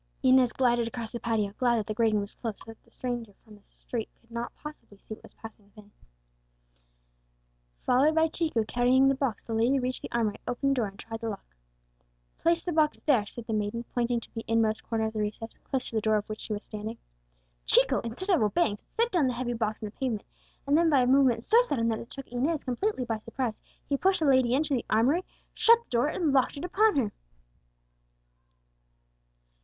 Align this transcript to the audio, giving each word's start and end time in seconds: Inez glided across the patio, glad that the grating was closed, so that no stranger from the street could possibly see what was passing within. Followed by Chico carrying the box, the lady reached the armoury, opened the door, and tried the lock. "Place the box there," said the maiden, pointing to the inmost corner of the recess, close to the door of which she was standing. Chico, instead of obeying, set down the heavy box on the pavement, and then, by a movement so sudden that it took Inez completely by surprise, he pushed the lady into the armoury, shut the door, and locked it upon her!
Inez 0.23 0.51
glided 0.51 0.87
across 0.87 1.11
the 1.11 1.19
patio, 1.19 1.51
glad 1.59 1.77
that 1.77 1.85
the 1.85 1.93
grating 1.93 2.19
was 2.21 2.33
closed, 2.33 2.57
so 2.57 2.71
that 2.71 2.83
no 2.87 2.89
stranger 2.91 3.33
from 3.45 3.53
the 3.55 3.61
street 3.63 4.09
could 4.19 4.33
possibly 4.55 4.97
see 4.97 5.13
what 5.13 5.21
was 5.21 5.35
passing 5.35 5.65
within. 5.65 5.91
Followed 7.85 8.15
by 8.15 8.27
Chico 8.27 8.63
carrying 8.65 9.07
the 9.09 9.13
box, 9.13 9.43
the 9.43 9.53
lady 9.53 9.77
reached 9.77 10.01
the 10.01 10.11
armoury, 10.11 10.37
opened 10.47 10.71
the 10.71 10.73
door, 10.73 10.87
and 10.87 10.97
tried 10.97 11.21
the 11.21 11.29
lock. 11.29 11.55
"Place 12.39 12.63
the 12.63 12.71
box 12.71 12.99
there," 13.01 13.27
said 13.27 13.45
the 13.45 13.53
maiden, 13.53 13.83
pointing 13.93 14.19
to 14.21 14.33
the 14.33 14.43
inmost 14.47 14.81
corner 14.81 15.05
of 15.05 15.13
the 15.13 15.19
recess, 15.19 15.53
close 15.65 15.87
to 15.89 15.95
the 15.97 16.01
door 16.01 16.15
of 16.15 16.27
which 16.27 16.41
she 16.41 16.53
was 16.53 16.65
standing. 16.65 16.97
Chico, 17.67 17.99
instead 17.99 18.31
of 18.31 18.41
obeying, 18.41 18.79
set 18.97 19.11
down 19.11 19.27
the 19.27 19.33
heavy 19.35 19.53
box 19.53 19.83
on 19.83 19.85
the 19.85 19.91
pavement, 19.95 20.23
and 20.65 20.75
then, 20.75 20.89
by 20.89 21.01
a 21.01 21.05
movement 21.05 21.43
so 21.43 21.61
sudden 21.61 21.89
that 21.89 21.99
it 21.99 22.09
took 22.09 22.27
Inez 22.29 22.63
completely 22.63 23.05
by 23.05 23.19
surprise, 23.19 23.61
he 23.87 23.97
pushed 23.97 24.21
the 24.21 24.25
lady 24.25 24.55
into 24.55 24.73
the 24.73 24.83
armoury, 24.89 25.23
shut 25.53 25.77
the 25.83 25.89
door, 25.91 26.07
and 26.07 26.33
locked 26.33 26.57
it 26.57 26.65
upon 26.65 26.95
her! 26.95 27.11